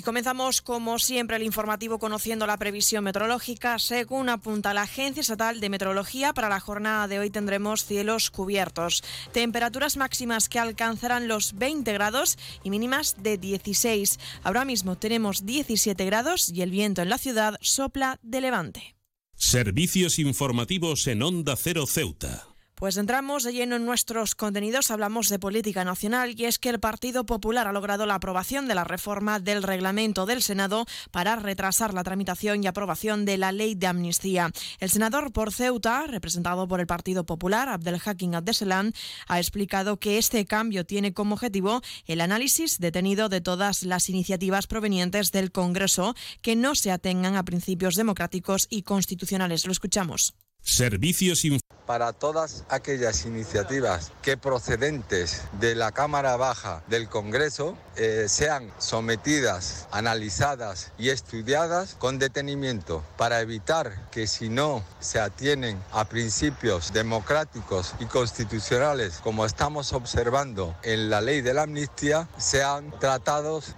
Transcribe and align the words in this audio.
Y 0.00 0.02
comenzamos, 0.02 0.62
como 0.62 0.98
siempre, 0.98 1.36
el 1.36 1.42
informativo 1.42 1.98
conociendo 1.98 2.46
la 2.46 2.56
previsión 2.56 3.04
meteorológica. 3.04 3.78
Según 3.78 4.30
apunta 4.30 4.72
la 4.72 4.84
Agencia 4.84 5.20
Estatal 5.20 5.60
de 5.60 5.68
Meteorología, 5.68 6.32
para 6.32 6.48
la 6.48 6.58
jornada 6.58 7.06
de 7.06 7.18
hoy 7.18 7.28
tendremos 7.28 7.84
cielos 7.84 8.30
cubiertos. 8.30 9.04
Temperaturas 9.32 9.98
máximas 9.98 10.48
que 10.48 10.58
alcanzarán 10.58 11.28
los 11.28 11.52
20 11.52 11.92
grados 11.92 12.38
y 12.64 12.70
mínimas 12.70 13.16
de 13.22 13.36
16. 13.36 14.18
Ahora 14.42 14.64
mismo 14.64 14.96
tenemos 14.96 15.44
17 15.44 16.02
grados 16.06 16.48
y 16.48 16.62
el 16.62 16.70
viento 16.70 17.02
en 17.02 17.10
la 17.10 17.18
ciudad 17.18 17.58
sopla 17.60 18.18
de 18.22 18.40
levante. 18.40 18.96
Servicios 19.36 20.18
informativos 20.18 21.06
en 21.08 21.22
Onda 21.22 21.56
Cero 21.56 21.84
Ceuta. 21.86 22.49
Pues 22.80 22.96
entramos 22.96 23.44
de 23.44 23.52
lleno 23.52 23.76
en 23.76 23.84
nuestros 23.84 24.34
contenidos, 24.34 24.90
hablamos 24.90 25.28
de 25.28 25.38
política 25.38 25.84
nacional 25.84 26.32
y 26.34 26.46
es 26.46 26.58
que 26.58 26.70
el 26.70 26.80
Partido 26.80 27.26
Popular 27.26 27.66
ha 27.66 27.72
logrado 27.72 28.06
la 28.06 28.14
aprobación 28.14 28.68
de 28.68 28.74
la 28.74 28.84
reforma 28.84 29.38
del 29.38 29.62
reglamento 29.62 30.24
del 30.24 30.40
Senado 30.40 30.86
para 31.10 31.36
retrasar 31.36 31.92
la 31.92 32.04
tramitación 32.04 32.64
y 32.64 32.66
aprobación 32.68 33.26
de 33.26 33.36
la 33.36 33.52
ley 33.52 33.74
de 33.74 33.86
amnistía. 33.86 34.50
El 34.78 34.88
senador 34.88 35.30
por 35.30 35.52
Ceuta, 35.52 36.06
representado 36.06 36.66
por 36.68 36.80
el 36.80 36.86
Partido 36.86 37.26
Popular, 37.26 37.68
Abdelhakim 37.68 38.34
Abdeselan, 38.34 38.94
ha 39.28 39.38
explicado 39.38 39.98
que 39.98 40.16
este 40.16 40.46
cambio 40.46 40.86
tiene 40.86 41.12
como 41.12 41.34
objetivo 41.34 41.82
el 42.06 42.22
análisis 42.22 42.78
detenido 42.78 43.28
de 43.28 43.42
todas 43.42 43.82
las 43.82 44.08
iniciativas 44.08 44.66
provenientes 44.66 45.32
del 45.32 45.52
Congreso 45.52 46.14
que 46.40 46.56
no 46.56 46.74
se 46.74 46.92
atengan 46.92 47.36
a 47.36 47.44
principios 47.44 47.94
democráticos 47.96 48.68
y 48.70 48.84
constitucionales. 48.84 49.66
Lo 49.66 49.72
escuchamos. 49.72 50.32
Servicios 50.62 51.44
para 51.90 52.12
todas 52.12 52.62
aquellas 52.68 53.24
iniciativas 53.24 54.12
que 54.22 54.36
procedentes 54.36 55.42
de 55.58 55.74
la 55.74 55.90
Cámara 55.90 56.36
Baja 56.36 56.84
del 56.86 57.08
Congreso 57.08 57.76
eh, 57.96 58.26
sean 58.28 58.72
sometidas, 58.78 59.88
analizadas 59.90 60.92
y 60.98 61.08
estudiadas 61.08 61.96
con 61.98 62.20
detenimiento 62.20 63.02
para 63.16 63.40
evitar 63.40 64.08
que 64.12 64.28
si 64.28 64.48
no 64.48 64.84
se 65.00 65.18
atienen 65.18 65.82
a 65.90 66.04
principios 66.04 66.92
democráticos 66.92 67.96
y 67.98 68.04
constitucionales 68.04 69.18
como 69.20 69.44
estamos 69.44 69.92
observando 69.92 70.76
en 70.84 71.10
la 71.10 71.20
ley 71.20 71.40
de 71.40 71.54
la 71.54 71.62
amnistía, 71.62 72.28
sean 72.38 72.96
tratados 73.00 73.74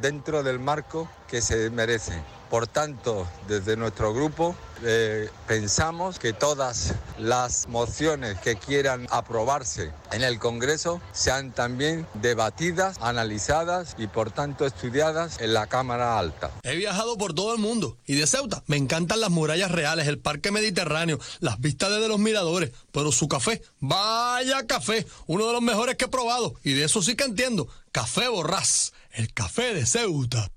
dentro 0.00 0.42
del 0.42 0.58
marco 0.58 1.06
que 1.28 1.42
se 1.42 1.68
merecen. 1.68 2.35
Por 2.50 2.66
tanto, 2.66 3.28
desde 3.48 3.76
nuestro 3.76 4.14
grupo 4.14 4.56
eh, 4.84 5.30
pensamos 5.48 6.18
que 6.18 6.32
todas 6.32 6.94
las 7.18 7.66
mociones 7.68 8.38
que 8.40 8.56
quieran 8.56 9.06
aprobarse 9.10 9.92
en 10.12 10.22
el 10.22 10.38
Congreso 10.38 11.00
sean 11.12 11.52
también 11.52 12.06
debatidas, 12.14 12.98
analizadas 13.00 13.96
y 13.98 14.06
por 14.06 14.30
tanto 14.30 14.66
estudiadas 14.66 15.40
en 15.40 15.54
la 15.54 15.66
Cámara 15.66 16.18
Alta. 16.18 16.50
He 16.62 16.76
viajado 16.76 17.16
por 17.16 17.32
todo 17.32 17.54
el 17.54 17.60
mundo 17.60 17.96
y 18.06 18.14
de 18.14 18.26
Ceuta 18.26 18.62
me 18.66 18.76
encantan 18.76 19.20
las 19.20 19.30
murallas 19.30 19.70
reales, 19.70 20.06
el 20.06 20.18
parque 20.18 20.50
mediterráneo, 20.50 21.18
las 21.40 21.58
vistas 21.58 21.90
desde 21.90 22.08
los 22.08 22.18
miradores, 22.18 22.70
pero 22.92 23.12
su 23.12 23.28
café, 23.28 23.62
vaya 23.80 24.66
café, 24.66 25.06
uno 25.26 25.46
de 25.46 25.52
los 25.52 25.62
mejores 25.62 25.96
que 25.96 26.04
he 26.04 26.08
probado 26.08 26.54
y 26.62 26.74
de 26.74 26.84
eso 26.84 27.02
sí 27.02 27.16
que 27.16 27.24
entiendo, 27.24 27.68
Café 27.92 28.28
Borrás, 28.28 28.92
el 29.12 29.32
café 29.32 29.72
de 29.72 29.86
Ceuta. 29.86 30.50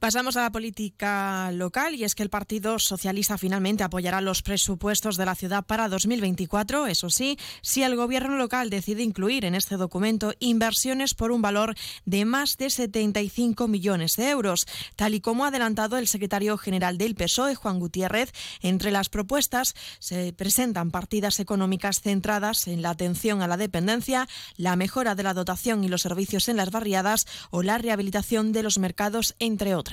Pasamos 0.00 0.36
a 0.36 0.42
la 0.42 0.52
política 0.52 1.50
local 1.50 1.96
y 1.96 2.04
es 2.04 2.14
que 2.14 2.22
el 2.22 2.30
Partido 2.30 2.78
Socialista 2.78 3.36
finalmente 3.36 3.82
apoyará 3.82 4.20
los 4.20 4.42
presupuestos 4.42 5.16
de 5.16 5.26
la 5.26 5.34
ciudad 5.34 5.64
para 5.64 5.88
2024. 5.88 6.86
Eso 6.86 7.10
sí, 7.10 7.36
si 7.62 7.82
el 7.82 7.96
gobierno 7.96 8.36
local 8.36 8.70
decide 8.70 9.02
incluir 9.02 9.44
en 9.44 9.56
este 9.56 9.76
documento 9.76 10.34
inversiones 10.38 11.14
por 11.14 11.32
un 11.32 11.42
valor 11.42 11.74
de 12.04 12.24
más 12.24 12.56
de 12.58 12.70
75 12.70 13.66
millones 13.66 14.14
de 14.14 14.30
euros. 14.30 14.66
Tal 14.94 15.14
y 15.14 15.20
como 15.20 15.44
ha 15.44 15.48
adelantado 15.48 15.98
el 15.98 16.06
secretario 16.06 16.56
general 16.58 16.96
del 16.96 17.16
PSOE, 17.16 17.56
Juan 17.56 17.80
Gutiérrez, 17.80 18.32
entre 18.62 18.92
las 18.92 19.08
propuestas 19.08 19.74
se 19.98 20.32
presentan 20.32 20.92
partidas 20.92 21.40
económicas 21.40 22.02
centradas 22.02 22.68
en 22.68 22.82
la 22.82 22.90
atención 22.90 23.42
a 23.42 23.48
la 23.48 23.56
dependencia, 23.56 24.28
la 24.56 24.76
mejora 24.76 25.16
de 25.16 25.24
la 25.24 25.34
dotación 25.34 25.82
y 25.82 25.88
los 25.88 26.02
servicios 26.02 26.48
en 26.48 26.56
las 26.56 26.70
barriadas 26.70 27.26
o 27.50 27.64
la 27.64 27.78
rehabilitación 27.78 28.52
de 28.52 28.62
los 28.62 28.78
mercados, 28.78 29.34
entre 29.40 29.74
otros. 29.74 29.87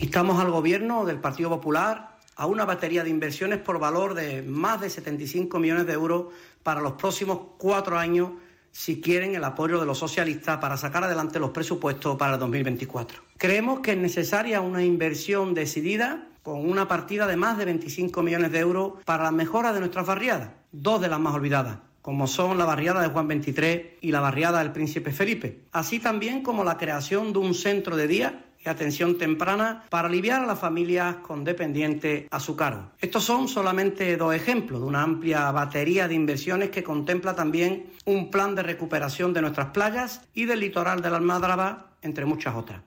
Instamos 0.00 0.40
al 0.40 0.50
Gobierno 0.50 1.04
del 1.04 1.20
Partido 1.20 1.50
Popular 1.50 2.18
a 2.36 2.46
una 2.46 2.64
batería 2.64 3.04
de 3.04 3.10
inversiones 3.10 3.58
por 3.58 3.78
valor 3.78 4.14
de 4.14 4.42
más 4.42 4.80
de 4.80 4.88
75 4.88 5.58
millones 5.58 5.86
de 5.86 5.92
euros 5.92 6.26
para 6.62 6.80
los 6.80 6.92
próximos 6.92 7.38
cuatro 7.58 7.98
años 7.98 8.30
si 8.72 9.00
quieren 9.00 9.34
el 9.34 9.44
apoyo 9.44 9.78
de 9.78 9.86
los 9.86 9.98
socialistas 9.98 10.58
para 10.58 10.76
sacar 10.76 11.04
adelante 11.04 11.38
los 11.38 11.50
presupuestos 11.50 12.16
para 12.16 12.34
el 12.34 12.40
2024. 12.40 13.22
Creemos 13.36 13.80
que 13.80 13.92
es 13.92 13.98
necesaria 13.98 14.60
una 14.60 14.82
inversión 14.82 15.54
decidida 15.54 16.28
con 16.42 16.68
una 16.70 16.88
partida 16.88 17.26
de 17.26 17.36
más 17.36 17.58
de 17.58 17.66
25 17.66 18.22
millones 18.22 18.52
de 18.52 18.60
euros 18.60 18.92
para 19.04 19.24
la 19.24 19.32
mejora 19.32 19.72
de 19.72 19.80
nuestras 19.80 20.06
barriadas, 20.06 20.50
dos 20.72 21.00
de 21.00 21.08
las 21.08 21.20
más 21.20 21.34
olvidadas 21.34 21.78
como 22.02 22.26
son 22.26 22.56
la 22.56 22.64
barriada 22.64 23.02
de 23.02 23.08
Juan 23.08 23.28
23 23.28 23.98
y 24.00 24.10
la 24.10 24.20
barriada 24.20 24.60
del 24.60 24.72
Príncipe 24.72 25.12
Felipe, 25.12 25.64
así 25.70 25.98
también 25.98 26.42
como 26.42 26.64
la 26.64 26.78
creación 26.78 27.34
de 27.34 27.40
un 27.40 27.52
centro 27.54 27.94
de 27.94 28.08
día 28.08 28.44
y 28.64 28.68
atención 28.68 29.18
temprana 29.18 29.84
para 29.88 30.08
aliviar 30.08 30.42
a 30.42 30.46
las 30.46 30.58
familias 30.58 31.16
con 31.16 31.44
dependientes 31.44 32.26
a 32.30 32.40
su 32.40 32.56
cargo. 32.56 32.90
Estos 33.00 33.24
son 33.24 33.48
solamente 33.48 34.16
dos 34.16 34.34
ejemplos 34.34 34.80
de 34.80 34.86
una 34.86 35.02
amplia 35.02 35.50
batería 35.50 36.08
de 36.08 36.14
inversiones 36.14 36.70
que 36.70 36.82
contempla 36.82 37.34
también 37.34 37.90
un 38.04 38.30
plan 38.30 38.54
de 38.54 38.62
recuperación 38.62 39.32
de 39.32 39.42
nuestras 39.42 39.70
playas 39.70 40.22
y 40.34 40.44
del 40.44 40.60
litoral 40.60 41.00
de 41.02 41.10
la 41.10 41.16
Almadraba, 41.16 41.92
entre 42.02 42.24
muchas 42.24 42.54
otras. 42.54 42.82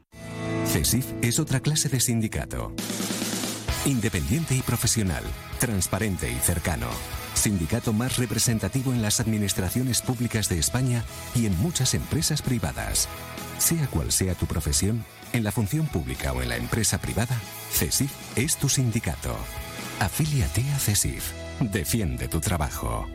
CESIF 0.66 1.06
es 1.22 1.40
otra 1.40 1.60
clase 1.60 1.90
de 1.90 2.00
sindicato. 2.00 2.74
Independiente 3.86 4.56
y 4.56 4.62
profesional, 4.62 5.24
transparente 5.60 6.32
y 6.32 6.36
cercano. 6.36 6.88
Sindicato 7.34 7.92
más 7.92 8.18
representativo 8.18 8.94
en 8.94 9.02
las 9.02 9.20
administraciones 9.20 10.02
públicas 10.02 10.48
de 10.50 10.58
España 10.58 11.04
y 11.36 11.46
en 11.48 11.60
muchas 11.60 11.94
empresas 11.94 12.42
privadas. 12.42 13.10
Sea 13.64 13.88
cual 13.88 14.12
sea 14.12 14.36
tu 14.36 14.46
profesión, 14.46 15.06
en 15.32 15.46
la 15.46 15.54
función 15.54 15.88
pública 15.88 16.34
o 16.34 16.42
en 16.42 16.50
la 16.50 16.58
empresa 16.58 16.98
privada, 16.98 17.40
CESIF 17.72 18.12
es 18.36 18.58
tu 18.58 18.68
sindicato. 18.68 19.34
Afíliate 20.02 20.70
a 20.76 20.80
CESIF. 20.80 21.32
Defiende 21.62 22.28
tu 22.28 22.42
trabajo. 22.42 23.08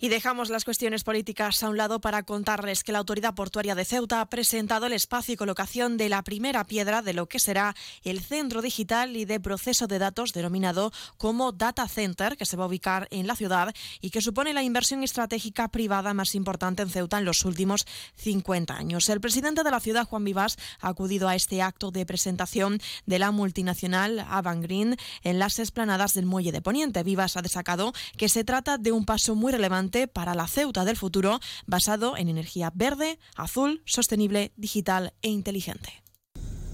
Y 0.00 0.10
dejamos 0.10 0.48
las 0.48 0.64
cuestiones 0.64 1.02
políticas 1.02 1.60
a 1.64 1.68
un 1.68 1.76
lado 1.76 2.00
para 2.00 2.22
contarles 2.22 2.84
que 2.84 2.92
la 2.92 2.98
Autoridad 2.98 3.34
Portuaria 3.34 3.74
de 3.74 3.84
Ceuta 3.84 4.20
ha 4.20 4.26
presentado 4.26 4.86
el 4.86 4.92
espacio 4.92 5.34
y 5.34 5.36
colocación 5.36 5.96
de 5.96 6.08
la 6.08 6.22
primera 6.22 6.62
piedra 6.62 7.02
de 7.02 7.14
lo 7.14 7.26
que 7.26 7.40
será 7.40 7.74
el 8.04 8.20
centro 8.20 8.62
digital 8.62 9.16
y 9.16 9.24
de 9.24 9.40
proceso 9.40 9.88
de 9.88 9.98
datos 9.98 10.32
denominado 10.32 10.92
como 11.16 11.50
Data 11.50 11.88
Center, 11.88 12.36
que 12.36 12.46
se 12.46 12.56
va 12.56 12.62
a 12.62 12.68
ubicar 12.68 13.08
en 13.10 13.26
la 13.26 13.34
ciudad 13.34 13.74
y 14.00 14.10
que 14.10 14.20
supone 14.20 14.52
la 14.52 14.62
inversión 14.62 15.02
estratégica 15.02 15.66
privada 15.66 16.14
más 16.14 16.36
importante 16.36 16.82
en 16.82 16.90
Ceuta 16.90 17.18
en 17.18 17.24
los 17.24 17.44
últimos 17.44 17.84
50 18.14 18.76
años. 18.76 19.08
El 19.08 19.20
presidente 19.20 19.64
de 19.64 19.70
la 19.72 19.80
ciudad, 19.80 20.06
Juan 20.06 20.22
Vivas, 20.22 20.58
ha 20.80 20.90
acudido 20.90 21.26
a 21.26 21.34
este 21.34 21.60
acto 21.60 21.90
de 21.90 22.06
presentación 22.06 22.80
de 23.06 23.18
la 23.18 23.32
multinacional 23.32 24.24
Green 24.60 24.96
en 25.24 25.40
las 25.40 25.58
esplanadas 25.58 26.14
del 26.14 26.26
Muelle 26.26 26.52
de 26.52 26.62
Poniente. 26.62 27.02
Vivas 27.02 27.36
ha 27.36 27.42
destacado 27.42 27.92
que 28.16 28.28
se 28.28 28.44
trata 28.44 28.78
de 28.78 28.92
un 28.92 29.04
paso 29.04 29.34
muy 29.34 29.50
relevante 29.50 29.87
para 29.90 30.34
la 30.34 30.46
Ceuta 30.46 30.84
del 30.84 30.96
futuro, 30.96 31.40
basado 31.66 32.16
en 32.16 32.28
energía 32.28 32.70
verde, 32.74 33.18
azul, 33.36 33.82
sostenible, 33.86 34.52
digital 34.56 35.14
e 35.22 35.30
inteligente. 35.30 35.90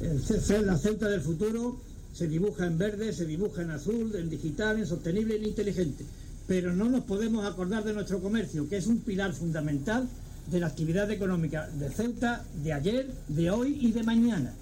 la 0.01 0.77
Ceuta 0.77 1.09
del 1.09 1.21
futuro 1.21 1.81
se 2.13 2.29
dibuja 2.29 2.67
en 2.67 2.79
verde, 2.79 3.13
se 3.13 3.27
dibuja 3.27 3.63
en 3.63 3.71
azul, 3.71 4.15
en 4.17 4.29
digital, 4.29 4.79
en 4.79 4.87
sostenible 4.87 5.37
e 5.37 5.49
inteligente. 5.49 6.05
Pero 6.47 6.73
no 6.73 6.87
nos 6.87 7.05
podemos 7.05 7.47
acordar 7.47 7.85
de 7.85 7.93
nuestro 7.93 8.21
comercio, 8.21 8.69
que 8.69 8.77
es 8.77 8.87
un 8.87 9.01
pilar 9.01 9.33
fundamental 9.33 10.09
de 10.51 10.61
la 10.61 10.67
actividad 10.67 11.11
económica 11.11 11.69
de 11.69 11.91
Ceuta 11.91 12.45
de 12.63 12.73
ayer, 12.73 13.11
de 13.29 13.51
hoy 13.51 13.79
y 13.81 13.93
de 13.93 14.03
mañana. 14.03 14.53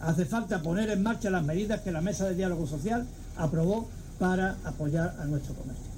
Hace 0.00 0.24
falta 0.24 0.62
poner 0.62 0.90
en 0.90 1.02
marcha 1.02 1.30
las 1.30 1.44
medidas 1.44 1.80
que 1.80 1.90
la 1.90 2.00
Mesa 2.00 2.28
de 2.28 2.34
Diálogo 2.34 2.66
Social 2.66 3.06
aprobó 3.36 3.88
para 4.18 4.56
apoyar 4.64 5.16
a 5.18 5.24
nuestro 5.26 5.54
comercio. 5.54 5.95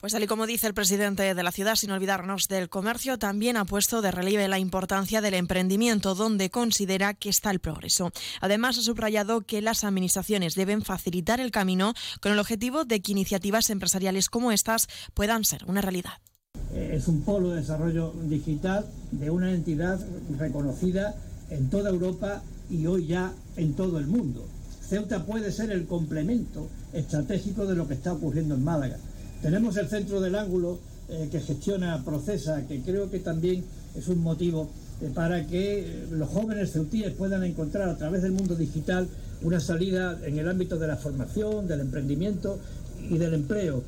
Pues 0.00 0.12
tal 0.12 0.22
y 0.22 0.28
como 0.28 0.46
dice 0.46 0.68
el 0.68 0.74
presidente 0.74 1.34
de 1.34 1.42
la 1.42 1.50
ciudad, 1.50 1.74
sin 1.74 1.90
olvidarnos 1.90 2.46
del 2.46 2.68
comercio, 2.68 3.18
también 3.18 3.56
ha 3.56 3.64
puesto 3.64 4.00
de 4.00 4.12
relieve 4.12 4.46
la 4.46 4.60
importancia 4.60 5.20
del 5.20 5.34
emprendimiento, 5.34 6.14
donde 6.14 6.50
considera 6.50 7.14
que 7.14 7.28
está 7.28 7.50
el 7.50 7.58
progreso. 7.58 8.12
Además, 8.40 8.78
ha 8.78 8.82
subrayado 8.82 9.40
que 9.40 9.60
las 9.60 9.82
administraciones 9.82 10.54
deben 10.54 10.82
facilitar 10.82 11.40
el 11.40 11.50
camino 11.50 11.94
con 12.20 12.30
el 12.30 12.38
objetivo 12.38 12.84
de 12.84 13.02
que 13.02 13.10
iniciativas 13.10 13.70
empresariales 13.70 14.30
como 14.30 14.52
estas 14.52 14.86
puedan 15.14 15.44
ser 15.44 15.64
una 15.64 15.80
realidad. 15.80 16.12
Eh, 16.74 16.92
es 16.94 17.08
un 17.08 17.22
polo 17.22 17.50
de 17.50 17.62
desarrollo 17.62 18.12
digital 18.22 18.86
de 19.10 19.30
una 19.30 19.50
entidad 19.50 19.98
reconocida 20.38 21.16
en 21.50 21.70
toda 21.70 21.90
Europa 21.90 22.44
y 22.70 22.86
hoy 22.86 23.08
ya 23.08 23.32
en 23.56 23.74
todo 23.74 23.98
el 23.98 24.06
mundo. 24.06 24.46
Ceuta 24.80 25.26
puede 25.26 25.50
ser 25.50 25.72
el 25.72 25.88
complemento 25.88 26.70
estratégico 26.92 27.66
de 27.66 27.74
lo 27.74 27.88
que 27.88 27.94
está 27.94 28.12
ocurriendo 28.12 28.54
en 28.54 28.62
Málaga 28.62 28.98
tenemos 29.42 29.76
el 29.76 29.88
centro 29.88 30.20
del 30.20 30.34
ángulo 30.34 30.78
eh, 31.08 31.28
que 31.30 31.40
gestiona 31.40 32.04
Procesa, 32.04 32.66
que 32.66 32.82
creo 32.82 33.10
que 33.10 33.20
también 33.20 33.64
es 33.96 34.08
un 34.08 34.18
motivo 34.18 34.70
eh, 35.00 35.10
para 35.14 35.46
que 35.46 35.80
eh, 35.80 36.06
los 36.10 36.28
jóvenes 36.28 36.72
ceutíes 36.72 37.14
puedan 37.14 37.44
encontrar 37.44 37.88
a 37.88 37.96
través 37.96 38.22
del 38.22 38.32
mundo 38.32 38.54
digital 38.56 39.08
una 39.40 39.58
salida 39.60 40.18
en 40.24 40.38
el 40.38 40.48
ámbito 40.48 40.78
de 40.78 40.86
la 40.86 40.96
formación, 40.96 41.66
del 41.66 41.80
emprendimiento 41.80 42.58
y 43.08 43.16
del 43.16 43.34
empleo. 43.34 43.82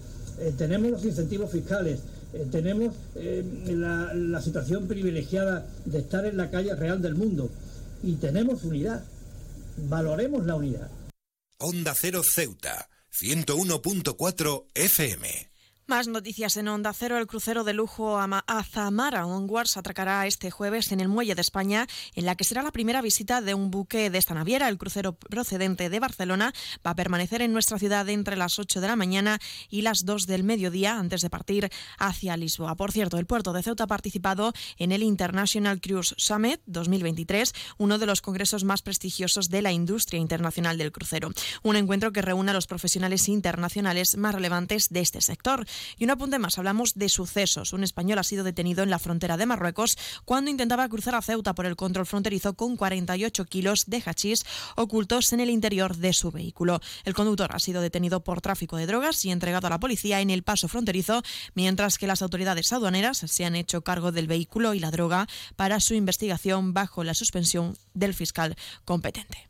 tenemos 0.56 0.92
los 0.92 1.04
incentivos 1.04 1.50
fiscales, 1.50 1.98
tenemos 2.52 2.94
la, 3.66 4.14
la 4.14 4.40
situación 4.40 4.86
privilegiada 4.86 5.66
de 5.84 5.98
estar 5.98 6.24
en 6.24 6.36
la 6.36 6.50
calle 6.50 6.72
real 6.76 7.02
del 7.02 7.16
mundo 7.16 7.50
y 8.04 8.14
tenemos 8.14 8.62
unidad. 8.62 9.02
Valoremos 9.88 10.46
la 10.46 10.54
unidad. 10.54 10.88
Onda 11.58 11.94
Cero 11.96 12.22
Ceuta 12.22 12.88
101.4 13.12 14.64
FM. 14.74 15.49
Más 15.90 16.06
noticias 16.06 16.56
en 16.56 16.68
Onda 16.68 16.92
Cero. 16.92 17.18
El 17.18 17.26
crucero 17.26 17.64
de 17.64 17.72
lujo 17.72 18.16
Azamara 18.46 19.26
Onwards 19.26 19.76
atracará 19.76 20.24
este 20.28 20.52
jueves 20.52 20.92
en 20.92 21.00
el 21.00 21.08
Muelle 21.08 21.34
de 21.34 21.40
España, 21.40 21.88
en 22.14 22.26
la 22.26 22.36
que 22.36 22.44
será 22.44 22.62
la 22.62 22.70
primera 22.70 23.02
visita 23.02 23.40
de 23.40 23.54
un 23.54 23.72
buque 23.72 24.08
de 24.08 24.16
esta 24.16 24.32
naviera. 24.32 24.68
El 24.68 24.78
crucero 24.78 25.14
procedente 25.14 25.90
de 25.90 25.98
Barcelona 25.98 26.52
va 26.86 26.92
a 26.92 26.94
permanecer 26.94 27.42
en 27.42 27.52
nuestra 27.52 27.76
ciudad 27.80 28.08
entre 28.08 28.36
las 28.36 28.60
8 28.60 28.80
de 28.80 28.86
la 28.86 28.94
mañana 28.94 29.40
y 29.68 29.82
las 29.82 30.04
2 30.04 30.28
del 30.28 30.44
mediodía 30.44 30.96
antes 30.96 31.22
de 31.22 31.30
partir 31.30 31.68
hacia 31.98 32.36
Lisboa. 32.36 32.76
Por 32.76 32.92
cierto, 32.92 33.18
el 33.18 33.26
puerto 33.26 33.52
de 33.52 33.64
Ceuta 33.64 33.82
ha 33.82 33.88
participado 33.88 34.52
en 34.78 34.92
el 34.92 35.02
International 35.02 35.80
Cruise 35.80 36.14
Summit 36.16 36.60
2023, 36.66 37.52
uno 37.78 37.98
de 37.98 38.06
los 38.06 38.22
congresos 38.22 38.62
más 38.62 38.82
prestigiosos 38.82 39.50
de 39.50 39.62
la 39.62 39.72
industria 39.72 40.20
internacional 40.20 40.78
del 40.78 40.92
crucero. 40.92 41.32
Un 41.64 41.74
encuentro 41.74 42.12
que 42.12 42.22
reúne 42.22 42.52
a 42.52 42.54
los 42.54 42.68
profesionales 42.68 43.28
internacionales 43.28 44.16
más 44.16 44.36
relevantes 44.36 44.90
de 44.90 45.00
este 45.00 45.20
sector. 45.20 45.66
Y 45.98 46.04
un 46.04 46.10
apunte 46.10 46.38
más, 46.38 46.58
hablamos 46.58 46.94
de 46.94 47.08
sucesos. 47.08 47.72
Un 47.72 47.84
español 47.84 48.18
ha 48.18 48.24
sido 48.24 48.44
detenido 48.44 48.82
en 48.82 48.90
la 48.90 48.98
frontera 48.98 49.36
de 49.36 49.46
Marruecos 49.46 49.96
cuando 50.24 50.50
intentaba 50.50 50.88
cruzar 50.88 51.14
a 51.14 51.22
Ceuta 51.22 51.54
por 51.54 51.66
el 51.66 51.76
control 51.76 52.06
fronterizo 52.06 52.54
con 52.54 52.76
48 52.76 53.44
kilos 53.46 53.84
de 53.86 54.02
hachís 54.04 54.44
ocultos 54.76 55.32
en 55.32 55.40
el 55.40 55.50
interior 55.50 55.96
de 55.96 56.12
su 56.12 56.30
vehículo. 56.30 56.80
El 57.04 57.14
conductor 57.14 57.50
ha 57.52 57.58
sido 57.58 57.80
detenido 57.80 58.22
por 58.22 58.40
tráfico 58.40 58.76
de 58.76 58.86
drogas 58.86 59.24
y 59.24 59.30
entregado 59.30 59.66
a 59.66 59.70
la 59.70 59.80
policía 59.80 60.20
en 60.20 60.30
el 60.30 60.42
paso 60.42 60.68
fronterizo, 60.68 61.22
mientras 61.54 61.98
que 61.98 62.06
las 62.06 62.22
autoridades 62.22 62.72
aduaneras 62.72 63.18
se 63.18 63.44
han 63.44 63.56
hecho 63.56 63.82
cargo 63.82 64.12
del 64.12 64.26
vehículo 64.26 64.74
y 64.74 64.80
la 64.80 64.90
droga 64.90 65.26
para 65.56 65.80
su 65.80 65.94
investigación 65.94 66.74
bajo 66.74 67.04
la 67.04 67.14
suspensión 67.14 67.76
del 67.94 68.14
fiscal 68.14 68.56
competente. 68.84 69.49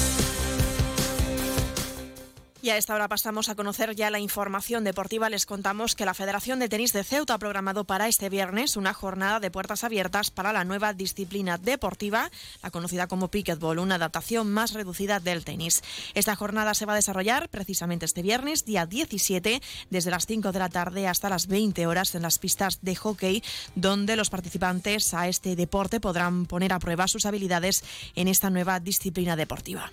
Y 2.63 2.69
a 2.69 2.77
esta 2.77 2.93
hora 2.93 3.07
pasamos 3.07 3.49
a 3.49 3.55
conocer 3.55 3.95
ya 3.95 4.11
la 4.11 4.19
información 4.19 4.83
deportiva. 4.83 5.31
Les 5.31 5.47
contamos 5.47 5.95
que 5.95 6.05
la 6.05 6.13
Federación 6.13 6.59
de 6.59 6.69
Tenis 6.69 6.93
de 6.93 7.03
Ceuta 7.03 7.33
ha 7.33 7.39
programado 7.39 7.85
para 7.85 8.07
este 8.07 8.29
viernes 8.29 8.77
una 8.77 8.93
jornada 8.93 9.39
de 9.39 9.49
puertas 9.49 9.83
abiertas 9.83 10.29
para 10.29 10.53
la 10.53 10.63
nueva 10.63 10.93
disciplina 10.93 11.57
deportiva, 11.57 12.29
la 12.61 12.69
conocida 12.69 13.07
como 13.07 13.29
Picketball, 13.29 13.79
una 13.79 13.95
adaptación 13.95 14.51
más 14.51 14.73
reducida 14.73 15.19
del 15.19 15.43
tenis. 15.43 15.81
Esta 16.13 16.35
jornada 16.35 16.75
se 16.75 16.85
va 16.85 16.93
a 16.93 16.97
desarrollar 16.97 17.49
precisamente 17.49 18.05
este 18.05 18.21
viernes, 18.21 18.63
día 18.63 18.85
17, 18.85 19.59
desde 19.89 20.11
las 20.11 20.27
5 20.27 20.51
de 20.51 20.59
la 20.59 20.69
tarde 20.69 21.07
hasta 21.07 21.29
las 21.29 21.47
20 21.47 21.87
horas 21.87 22.13
en 22.13 22.21
las 22.21 22.37
pistas 22.37 22.77
de 22.83 22.95
hockey, 22.95 23.43
donde 23.73 24.15
los 24.15 24.29
participantes 24.29 25.15
a 25.15 25.27
este 25.27 25.55
deporte 25.55 25.99
podrán 25.99 26.45
poner 26.45 26.73
a 26.73 26.79
prueba 26.79 27.07
sus 27.07 27.25
habilidades 27.25 27.83
en 28.13 28.27
esta 28.27 28.51
nueva 28.51 28.79
disciplina 28.79 29.35
deportiva. 29.35 29.91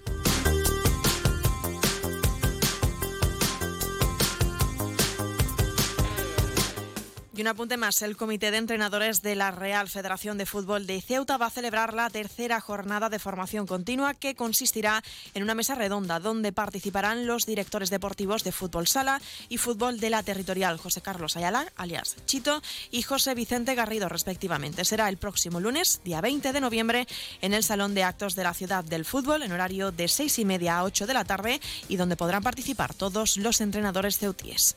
Y 7.38 7.40
un 7.40 7.46
apunte 7.46 7.76
más, 7.76 8.02
el 8.02 8.17
Comité 8.17 8.50
de 8.50 8.56
Entrenadores 8.56 9.23
de 9.23 9.37
la 9.37 9.52
Real 9.52 9.88
Federación 9.88 10.38
de 10.38 10.44
Fútbol 10.44 10.88
de 10.88 11.00
Ceuta 11.00 11.37
va 11.37 11.46
a 11.46 11.50
celebrar 11.50 11.94
la 11.94 12.11
tercera 12.11 12.61
jornada 12.61 13.11
de 13.11 13.20
formación 13.20 13.64
continua 13.64 14.14
que 14.14 14.35
consistirá 14.35 15.05
en 15.35 15.44
una 15.44 15.55
mesa 15.55 15.76
redonda 15.76 16.19
donde 16.19 16.50
participarán 16.50 17.29
los 17.29 17.46
directores 17.46 17.90
deportivos 17.90 18.43
de 18.43 18.50
fútbol 18.50 18.88
sala 18.88 19.23
y 19.49 19.58
fútbol 19.58 20.00
de 20.00 20.11
la 20.11 20.25
territorial 20.25 20.79
José 20.79 21.00
Carlos 21.00 21.37
Ayala, 21.37 21.73
alias 21.76 22.17
Chito, 22.26 22.61
y 22.90 23.02
José 23.02 23.37
Vicente 23.37 23.76
Garrido 23.76 24.08
respectivamente. 24.08 24.84
Será 24.84 25.08
el 25.08 25.17
próximo 25.17 25.61
lunes, 25.61 26.00
día 26.02 26.20
20 26.20 26.52
de 26.52 26.61
noviembre, 26.61 27.06
en 27.41 27.55
el 27.55 27.62
Salón 27.62 27.94
de 27.94 28.02
Actos 28.02 28.34
de 28.34 28.43
la 28.43 28.55
Ciudad 28.55 28.82
del 28.82 29.05
Fútbol 29.05 29.44
en 29.44 29.52
horario 29.52 29.93
de 29.93 30.08
seis 30.08 30.41
y 30.41 30.44
media 30.44 30.79
a 30.79 30.82
8 30.82 31.06
de 31.06 31.14
la 31.14 31.25
tarde 31.25 31.61
y 31.88 31.94
donde 31.99 32.17
podrán 32.17 32.43
participar 32.43 32.94
todos 32.94 33.37
los 33.37 33.61
entrenadores 33.61 34.19
ceutíes. 34.19 34.76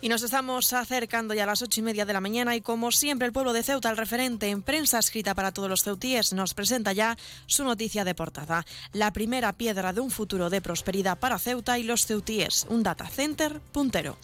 Y 0.00 0.08
nos 0.08 0.22
estamos 0.22 0.72
acercando 0.74 1.34
ya 1.34 1.42
a 1.42 1.46
las 1.46 1.60
ocho 1.60 1.80
y 1.80 1.82
media 1.82 2.06
de 2.06 2.12
la 2.12 2.20
mañana 2.20 2.54
y 2.54 2.60
como 2.60 2.92
siempre 2.92 3.26
el 3.26 3.32
pueblo 3.32 3.52
de 3.52 3.64
Ceuta, 3.64 3.90
el 3.90 3.96
referente 3.96 4.48
en 4.48 4.62
prensa 4.62 5.00
escrita 5.00 5.34
para 5.34 5.50
todos 5.50 5.68
los 5.68 5.82
ceutíes, 5.82 6.32
nos 6.32 6.54
presenta 6.54 6.92
ya 6.92 7.18
su 7.46 7.64
noticia 7.64 8.04
de 8.04 8.14
portada. 8.14 8.64
La 8.92 9.12
primera 9.12 9.52
piedra 9.54 9.92
de 9.92 10.00
un 10.00 10.12
futuro 10.12 10.50
de 10.50 10.60
prosperidad 10.60 11.18
para 11.18 11.40
Ceuta 11.40 11.80
y 11.80 11.82
los 11.82 12.06
ceutíes, 12.06 12.64
un 12.68 12.84
data 12.84 13.08
center 13.08 13.60
puntero. 13.72 14.16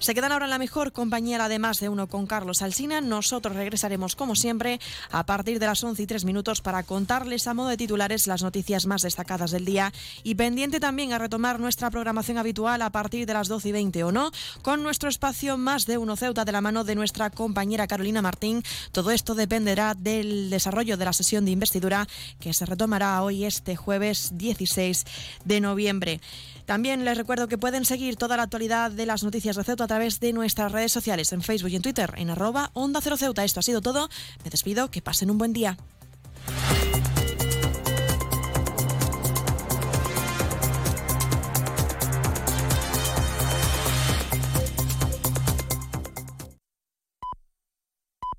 Se 0.00 0.14
quedan 0.14 0.32
ahora 0.32 0.46
en 0.46 0.50
la 0.50 0.58
mejor 0.58 0.90
compañía, 0.90 1.44
además 1.44 1.78
de 1.78 1.88
uno 1.88 2.08
con 2.08 2.26
Carlos 2.26 2.60
Alsina. 2.60 3.00
Nosotros 3.00 3.54
regresaremos 3.54 4.16
como 4.16 4.34
siempre 4.34 4.80
a 5.12 5.26
partir 5.26 5.60
de 5.60 5.66
las 5.66 5.84
once 5.84 6.02
y 6.02 6.06
tres 6.08 6.24
minutos 6.24 6.60
para 6.60 6.82
contarles 6.82 7.46
a 7.46 7.54
modo 7.54 7.68
de 7.68 7.76
titulares 7.76 8.26
las 8.26 8.42
noticias 8.42 8.86
más 8.86 9.02
destacadas 9.02 9.52
del 9.52 9.64
día 9.64 9.92
y 10.24 10.34
pendiente 10.34 10.80
también 10.80 11.12
a 11.12 11.18
retomar 11.18 11.60
nuestra 11.60 11.88
programación 11.88 12.36
habitual 12.36 12.82
a 12.82 12.90
partir 12.90 13.26
de 13.26 13.34
las 13.34 13.46
doce 13.46 13.68
y 13.68 13.72
veinte 13.72 14.02
o 14.02 14.10
no, 14.10 14.32
con 14.62 14.82
nuestros 14.82 15.19
espacio 15.20 15.58
Más 15.58 15.84
de 15.84 15.98
Uno 15.98 16.16
Ceuta 16.16 16.46
de 16.46 16.52
la 16.52 16.62
mano 16.62 16.82
de 16.82 16.94
nuestra 16.94 17.28
compañera 17.28 17.86
Carolina 17.86 18.22
Martín. 18.22 18.62
Todo 18.90 19.10
esto 19.10 19.34
dependerá 19.34 19.92
del 19.92 20.48
desarrollo 20.48 20.96
de 20.96 21.04
la 21.04 21.12
sesión 21.12 21.44
de 21.44 21.50
investidura 21.50 22.08
que 22.38 22.54
se 22.54 22.64
retomará 22.64 23.22
hoy 23.22 23.44
este 23.44 23.76
jueves 23.76 24.30
16 24.32 25.04
de 25.44 25.60
noviembre. 25.60 26.22
También 26.64 27.04
les 27.04 27.18
recuerdo 27.18 27.48
que 27.48 27.58
pueden 27.58 27.84
seguir 27.84 28.16
toda 28.16 28.38
la 28.38 28.44
actualidad 28.44 28.92
de 28.92 29.04
las 29.04 29.22
noticias 29.22 29.56
de 29.56 29.64
Ceuta 29.64 29.84
a 29.84 29.88
través 29.88 30.20
de 30.20 30.32
nuestras 30.32 30.72
redes 30.72 30.92
sociales 30.92 31.34
en 31.34 31.42
Facebook 31.42 31.68
y 31.68 31.76
en 31.76 31.82
Twitter 31.82 32.14
en 32.16 32.30
arroba 32.30 32.70
Onda 32.72 33.02
Cero 33.02 33.18
Ceuta. 33.18 33.44
Esto 33.44 33.60
ha 33.60 33.62
sido 33.62 33.82
todo. 33.82 34.08
Me 34.42 34.48
despido. 34.48 34.90
Que 34.90 35.02
pasen 35.02 35.30
un 35.30 35.36
buen 35.36 35.52
día. 35.52 35.76